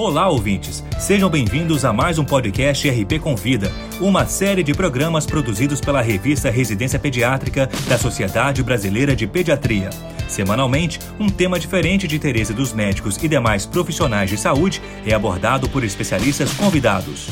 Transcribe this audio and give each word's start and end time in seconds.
Olá, 0.00 0.28
ouvintes! 0.28 0.84
Sejam 0.96 1.28
bem-vindos 1.28 1.84
a 1.84 1.92
mais 1.92 2.20
um 2.20 2.24
podcast 2.24 2.88
RP 2.88 3.18
Convida, 3.20 3.68
uma 4.00 4.26
série 4.26 4.62
de 4.62 4.72
programas 4.72 5.26
produzidos 5.26 5.80
pela 5.80 6.00
revista 6.00 6.48
Residência 6.50 7.00
Pediátrica 7.00 7.68
da 7.88 7.98
Sociedade 7.98 8.62
Brasileira 8.62 9.16
de 9.16 9.26
Pediatria. 9.26 9.90
Semanalmente, 10.28 11.00
um 11.18 11.28
tema 11.28 11.58
diferente 11.58 12.06
de 12.06 12.14
interesse 12.14 12.54
dos 12.54 12.72
médicos 12.72 13.16
e 13.20 13.26
demais 13.26 13.66
profissionais 13.66 14.30
de 14.30 14.36
saúde 14.36 14.80
é 15.04 15.12
abordado 15.12 15.68
por 15.68 15.82
especialistas 15.82 16.52
convidados. 16.52 17.26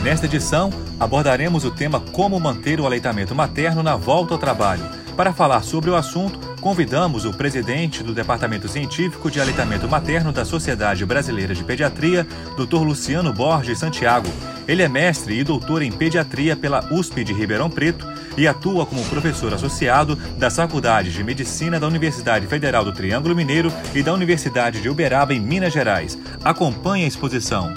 Nesta 0.00 0.26
edição, 0.26 0.70
abordaremos 1.00 1.64
o 1.64 1.72
tema 1.72 1.98
Como 1.98 2.38
manter 2.38 2.78
o 2.78 2.86
aleitamento 2.86 3.34
materno 3.34 3.82
na 3.82 3.96
volta 3.96 4.34
ao 4.34 4.38
trabalho. 4.38 4.84
Para 5.16 5.32
falar 5.32 5.62
sobre 5.64 5.90
o 5.90 5.96
assunto, 5.96 6.53
convidamos 6.64 7.26
o 7.26 7.32
presidente 7.34 8.02
do 8.02 8.14
Departamento 8.14 8.66
Científico 8.68 9.30
de 9.30 9.38
Aleitamento 9.38 9.86
Materno 9.86 10.32
da 10.32 10.46
Sociedade 10.46 11.04
Brasileira 11.04 11.54
de 11.54 11.62
Pediatria, 11.62 12.26
Dr. 12.56 12.78
Luciano 12.78 13.34
Borges 13.34 13.78
Santiago. 13.78 14.26
Ele 14.66 14.82
é 14.82 14.88
mestre 14.88 15.38
e 15.38 15.44
doutor 15.44 15.82
em 15.82 15.92
pediatria 15.92 16.56
pela 16.56 16.82
USP 16.90 17.22
de 17.22 17.34
Ribeirão 17.34 17.68
Preto 17.68 18.06
e 18.34 18.48
atua 18.48 18.86
como 18.86 19.04
professor 19.04 19.52
associado 19.52 20.16
das 20.38 20.56
Faculdades 20.56 21.12
de 21.12 21.22
Medicina 21.22 21.78
da 21.78 21.86
Universidade 21.86 22.46
Federal 22.46 22.82
do 22.82 22.94
Triângulo 22.94 23.36
Mineiro 23.36 23.70
e 23.94 24.02
da 24.02 24.14
Universidade 24.14 24.80
de 24.80 24.88
Uberaba, 24.88 25.34
em 25.34 25.40
Minas 25.40 25.74
Gerais. 25.74 26.18
Acompanhe 26.42 27.04
a 27.04 27.08
exposição. 27.08 27.74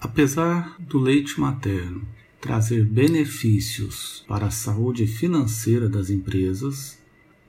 Apesar 0.00 0.74
do 0.78 0.98
leite 0.98 1.38
materno 1.38 2.15
trazer 2.46 2.84
benefícios 2.84 4.24
para 4.28 4.46
a 4.46 4.50
saúde 4.52 5.04
financeira 5.04 5.88
das 5.88 6.10
empresas, 6.10 6.96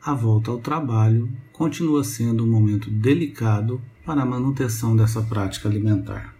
a 0.00 0.14
volta 0.14 0.52
ao 0.52 0.60
trabalho 0.60 1.28
continua 1.52 2.04
sendo 2.04 2.44
um 2.44 2.46
momento 2.46 2.88
delicado 2.88 3.80
para 4.06 4.22
a 4.22 4.24
manutenção 4.24 4.94
dessa 4.94 5.20
prática 5.20 5.68
alimentar. 5.68 6.36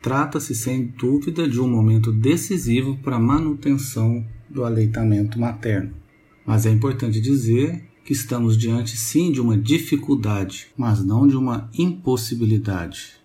Trata-se 0.00 0.54
sem 0.54 0.86
dúvida 0.86 1.46
de 1.46 1.60
um 1.60 1.68
momento 1.68 2.10
decisivo 2.10 2.96
para 2.96 3.16
a 3.16 3.20
manutenção 3.20 4.26
do 4.48 4.64
aleitamento 4.64 5.38
materno, 5.38 5.92
mas 6.46 6.64
é 6.64 6.70
importante 6.70 7.20
dizer 7.20 7.84
que 8.02 8.14
estamos 8.14 8.56
diante 8.56 8.96
sim 8.96 9.30
de 9.30 9.42
uma 9.42 9.58
dificuldade, 9.58 10.68
mas 10.74 11.04
não 11.04 11.28
de 11.28 11.36
uma 11.36 11.68
impossibilidade 11.76 13.19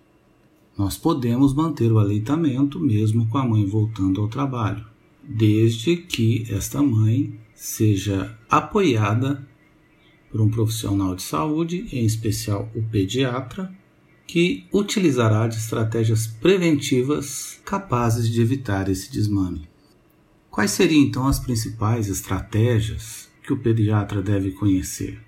nós 0.77 0.97
podemos 0.97 1.53
manter 1.53 1.91
o 1.91 1.99
aleitamento 1.99 2.79
mesmo 2.79 3.27
com 3.27 3.37
a 3.37 3.45
mãe 3.45 3.65
voltando 3.65 4.21
ao 4.21 4.27
trabalho, 4.27 4.85
desde 5.23 5.95
que 5.95 6.45
esta 6.49 6.81
mãe 6.81 7.39
seja 7.53 8.37
apoiada 8.49 9.47
por 10.29 10.41
um 10.41 10.49
profissional 10.49 11.15
de 11.15 11.21
saúde, 11.21 11.87
em 11.93 12.05
especial 12.05 12.69
o 12.75 12.83
pediatra, 12.83 13.73
que 14.27 14.65
utilizará 14.73 15.47
de 15.47 15.55
estratégias 15.55 16.27
preventivas 16.27 17.61
capazes 17.63 18.29
de 18.29 18.41
evitar 18.41 18.89
esse 18.89 19.11
desmame. 19.11 19.69
Quais 20.49 20.71
seriam 20.71 21.03
então 21.03 21.27
as 21.27 21.39
principais 21.39 22.09
estratégias 22.09 23.29
que 23.43 23.53
o 23.53 23.57
pediatra 23.57 24.21
deve 24.21 24.51
conhecer? 24.51 25.24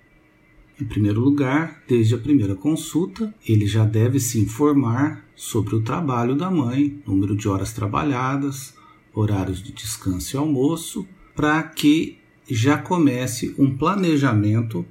Em 0.80 0.86
primeiro 0.86 1.20
lugar, 1.20 1.81
desde 1.88 2.14
a 2.14 2.20
primeira 2.20 2.56
consulta, 2.56 3.33
ele 3.47 3.66
já 3.66 3.83
deve 3.83 4.20
se 4.20 4.39
informar 4.39 5.25
sobre 5.36 5.75
o 5.75 5.81
trabalho 5.81 6.36
da 6.36 6.52
mãe, 6.52 7.02
número 7.06 7.36
de 7.36 7.47
horas 7.50 7.73
trabalhadas, 7.73 8.75
horários 9.14 9.61
de 9.61 9.72
descanso 9.72 10.36
e 10.36 10.38
almoço, 10.38 11.08
para 11.36 11.64
que 11.64 12.20
já 12.50 12.78
comece 12.78 13.55
um 13.58 13.75
planejamento 13.75 14.86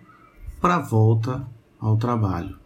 para 0.60 0.76
a 0.76 0.82
volta 0.82 1.48
ao 1.78 1.96
trabalho. 1.96 2.56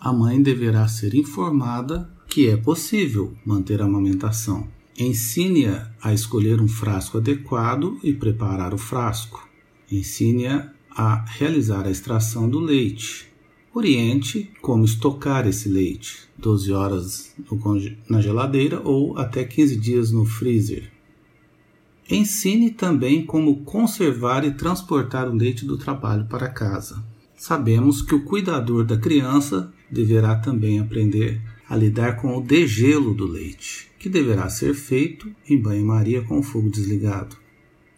A 0.00 0.12
mãe 0.12 0.42
deverá 0.42 0.88
ser 0.88 1.14
informada 1.14 2.10
que 2.26 2.48
é 2.48 2.56
possível 2.56 3.34
manter 3.44 3.82
a 3.82 3.84
amamentação. 3.84 4.68
Ensine-a 4.98 5.90
a 6.02 6.14
escolher 6.14 6.60
um 6.60 6.68
frasco 6.68 7.18
adequado 7.18 7.98
e 8.02 8.14
preparar 8.14 8.72
o 8.72 8.78
frasco. 8.78 9.46
Ensine-a 9.90 10.72
a 10.96 11.22
realizar 11.26 11.86
a 11.86 11.90
extração 11.90 12.48
do 12.48 12.58
leite. 12.58 13.28
Oriente 13.74 14.50
como 14.62 14.86
estocar 14.86 15.46
esse 15.46 15.68
leite, 15.68 16.26
12 16.38 16.72
horas 16.72 17.34
na 18.08 18.22
geladeira 18.22 18.80
ou 18.82 19.18
até 19.18 19.44
15 19.44 19.76
dias 19.76 20.10
no 20.10 20.24
freezer. 20.24 20.90
Ensine 22.10 22.70
também 22.70 23.26
como 23.26 23.62
conservar 23.64 24.46
e 24.46 24.52
transportar 24.52 25.28
o 25.28 25.34
leite 25.34 25.66
do 25.66 25.76
trabalho 25.76 26.24
para 26.24 26.48
casa. 26.48 27.04
Sabemos 27.36 28.00
que 28.00 28.14
o 28.14 28.24
cuidador 28.24 28.84
da 28.84 28.96
criança 28.96 29.70
deverá 29.90 30.36
também 30.36 30.78
aprender 30.78 31.42
a 31.68 31.76
lidar 31.76 32.16
com 32.16 32.34
o 32.34 32.40
degelo 32.40 33.12
do 33.12 33.26
leite, 33.26 33.90
que 33.98 34.08
deverá 34.08 34.48
ser 34.48 34.72
feito 34.72 35.30
em 35.46 35.60
banho-maria 35.60 36.22
com 36.22 36.38
o 36.38 36.42
fogo 36.42 36.70
desligado. 36.70 37.36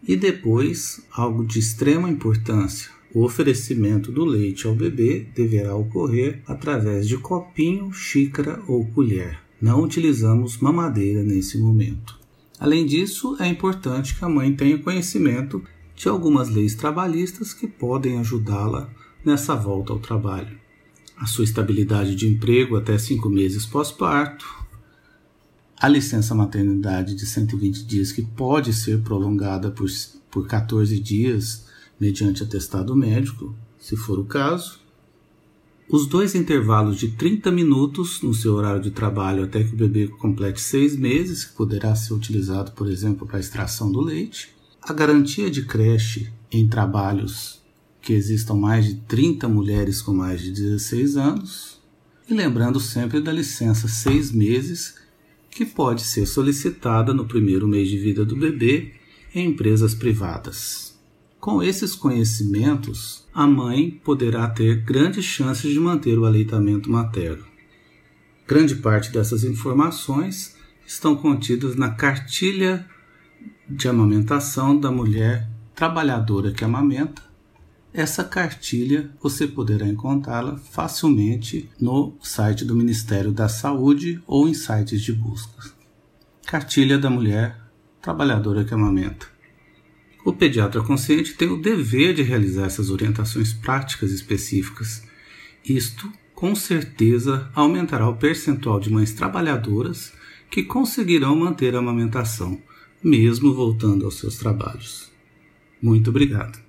E 0.06 0.16
depois, 0.16 1.02
algo 1.10 1.44
de 1.44 1.58
extrema 1.58 2.08
importância: 2.08 2.90
o 3.12 3.24
oferecimento 3.24 4.12
do 4.12 4.24
leite 4.24 4.66
ao 4.66 4.74
bebê 4.74 5.26
deverá 5.34 5.74
ocorrer 5.74 6.42
através 6.46 7.08
de 7.08 7.16
copinho, 7.18 7.92
xícara 7.92 8.62
ou 8.66 8.86
colher. 8.86 9.38
Não 9.60 9.82
utilizamos 9.82 10.58
mamadeira 10.58 11.22
nesse 11.22 11.58
momento. 11.58 12.18
Além 12.60 12.86
disso, 12.86 13.36
é 13.40 13.46
importante 13.46 14.16
que 14.16 14.24
a 14.24 14.28
mãe 14.28 14.54
tenha 14.54 14.78
conhecimento 14.78 15.62
de 15.96 16.08
algumas 16.08 16.48
leis 16.48 16.74
trabalhistas 16.74 17.52
que 17.52 17.66
podem 17.66 18.18
ajudá-la 18.18 18.90
nessa 19.24 19.54
volta 19.54 19.92
ao 19.92 19.98
trabalho. 19.98 20.56
A 21.16 21.26
sua 21.26 21.44
estabilidade 21.44 22.14
de 22.14 22.28
emprego 22.28 22.76
até 22.76 22.96
cinco 22.96 23.28
meses 23.28 23.66
pós-parto, 23.66 24.46
a 25.80 25.88
licença 25.88 26.34
maternidade 26.34 27.14
de 27.14 27.24
120 27.24 27.84
dias, 27.84 28.10
que 28.10 28.22
pode 28.22 28.72
ser 28.72 29.00
prolongada 29.00 29.70
por, 29.70 29.88
por 30.30 30.46
14 30.46 30.98
dias, 30.98 31.66
mediante 32.00 32.42
atestado 32.42 32.96
médico, 32.96 33.54
se 33.78 33.96
for 33.96 34.18
o 34.18 34.24
caso. 34.24 34.80
Os 35.88 36.06
dois 36.06 36.34
intervalos 36.34 36.98
de 36.98 37.12
30 37.12 37.50
minutos 37.50 38.20
no 38.20 38.34
seu 38.34 38.54
horário 38.54 38.82
de 38.82 38.90
trabalho 38.90 39.44
até 39.44 39.64
que 39.64 39.72
o 39.72 39.76
bebê 39.76 40.06
complete 40.08 40.60
seis 40.60 40.96
meses, 40.96 41.44
que 41.44 41.54
poderá 41.54 41.94
ser 41.94 42.12
utilizado, 42.12 42.72
por 42.72 42.88
exemplo, 42.88 43.26
para 43.26 43.38
a 43.38 43.40
extração 43.40 43.90
do 43.90 44.00
leite. 44.00 44.54
A 44.82 44.92
garantia 44.92 45.50
de 45.50 45.64
creche 45.64 46.30
em 46.52 46.68
trabalhos 46.68 47.62
que 48.02 48.12
existam 48.12 48.54
mais 48.54 48.86
de 48.86 48.96
30 48.96 49.48
mulheres 49.48 50.02
com 50.02 50.12
mais 50.12 50.40
de 50.40 50.50
16 50.50 51.16
anos. 51.16 51.80
E 52.28 52.34
lembrando 52.34 52.78
sempre 52.80 53.20
da 53.20 53.32
licença 53.32 53.88
seis 53.88 54.30
meses, 54.30 54.94
que 55.58 55.66
pode 55.66 56.02
ser 56.02 56.24
solicitada 56.24 57.12
no 57.12 57.24
primeiro 57.24 57.66
mês 57.66 57.88
de 57.88 57.98
vida 57.98 58.24
do 58.24 58.36
bebê 58.36 58.92
em 59.34 59.48
empresas 59.48 59.92
privadas. 59.92 60.96
Com 61.40 61.60
esses 61.60 61.96
conhecimentos, 61.96 63.26
a 63.34 63.44
mãe 63.44 63.90
poderá 64.04 64.48
ter 64.48 64.84
grandes 64.84 65.24
chances 65.24 65.72
de 65.72 65.80
manter 65.80 66.16
o 66.16 66.24
aleitamento 66.24 66.88
materno. 66.88 67.44
Grande 68.46 68.76
parte 68.76 69.10
dessas 69.10 69.42
informações 69.42 70.56
estão 70.86 71.16
contidas 71.16 71.74
na 71.74 71.90
cartilha 71.90 72.86
de 73.68 73.88
amamentação 73.88 74.78
da 74.78 74.92
mulher 74.92 75.50
trabalhadora 75.74 76.52
que 76.52 76.62
amamenta. 76.62 77.27
Essa 77.98 78.22
cartilha 78.22 79.10
você 79.20 79.44
poderá 79.44 79.84
encontrá-la 79.84 80.56
facilmente 80.56 81.68
no 81.80 82.16
site 82.22 82.64
do 82.64 82.76
Ministério 82.76 83.32
da 83.32 83.48
Saúde 83.48 84.22
ou 84.24 84.48
em 84.48 84.54
sites 84.54 85.02
de 85.02 85.12
busca. 85.12 85.72
Cartilha 86.46 86.96
da 86.96 87.10
mulher 87.10 87.60
trabalhadora 88.00 88.64
que 88.64 88.72
amamenta. 88.72 89.26
O 90.24 90.32
pediatra 90.32 90.80
consciente 90.80 91.34
tem 91.34 91.48
o 91.48 91.60
dever 91.60 92.14
de 92.14 92.22
realizar 92.22 92.66
essas 92.66 92.88
orientações 92.88 93.52
práticas 93.52 94.12
específicas. 94.12 95.02
Isto, 95.64 96.08
com 96.36 96.54
certeza, 96.54 97.50
aumentará 97.52 98.08
o 98.08 98.14
percentual 98.14 98.78
de 98.78 98.92
mães 98.92 99.12
trabalhadoras 99.12 100.12
que 100.48 100.62
conseguirão 100.62 101.34
manter 101.34 101.74
a 101.74 101.80
amamentação, 101.80 102.62
mesmo 103.02 103.52
voltando 103.52 104.04
aos 104.04 104.18
seus 104.18 104.38
trabalhos. 104.38 105.10
Muito 105.82 106.10
obrigado. 106.10 106.67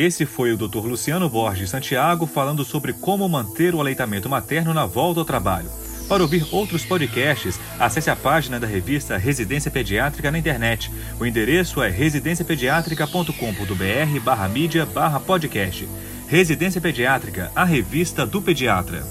Esse 0.00 0.24
foi 0.24 0.50
o 0.50 0.56
Dr. 0.56 0.86
Luciano 0.86 1.28
Borges 1.28 1.68
Santiago 1.68 2.26
falando 2.26 2.64
sobre 2.64 2.94
como 2.94 3.28
manter 3.28 3.74
o 3.74 3.80
aleitamento 3.80 4.30
materno 4.30 4.72
na 4.72 4.86
volta 4.86 5.20
ao 5.20 5.26
trabalho. 5.26 5.68
Para 6.08 6.22
ouvir 6.22 6.46
outros 6.50 6.86
podcasts, 6.86 7.60
acesse 7.78 8.08
a 8.08 8.16
página 8.16 8.58
da 8.58 8.66
revista 8.66 9.18
Residência 9.18 9.70
Pediátrica 9.70 10.30
na 10.30 10.38
internet. 10.38 10.90
O 11.20 11.26
endereço 11.26 11.82
é 11.82 11.90
residenciapediatrica.com.br 11.90 14.20
barra 14.24 14.48
mídia 14.48 14.86
barra 14.86 15.20
podcast. 15.20 15.86
Residência 16.26 16.80
Pediátrica, 16.80 17.52
a 17.54 17.66
revista 17.66 18.24
do 18.24 18.40
pediatra. 18.40 19.04